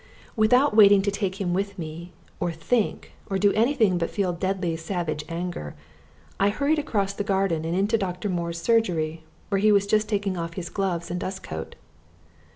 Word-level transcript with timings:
Without 0.35 0.75
waiting 0.75 1.03
to 1.03 1.11
take 1.11 1.39
him 1.39 1.53
with 1.53 1.77
me, 1.77 2.11
or 2.39 2.51
think, 2.51 3.11
or 3.29 3.37
do 3.37 3.53
anything 3.53 3.99
but 3.99 4.09
feel 4.09 4.33
deadly 4.33 4.75
savage 4.75 5.23
anger, 5.29 5.75
I 6.39 6.49
hurried 6.49 6.79
across 6.79 7.13
the 7.13 7.23
garden 7.23 7.65
and 7.65 7.75
into 7.77 7.99
Dr. 7.99 8.27
Moore's 8.27 8.59
surgery, 8.59 9.23
where 9.49 9.61
he 9.61 9.71
was 9.71 9.85
just 9.85 10.09
taking 10.09 10.37
off 10.37 10.55
his 10.55 10.69
gloves 10.71 11.11
and 11.11 11.19
dust 11.19 11.43
coat. 11.43 11.75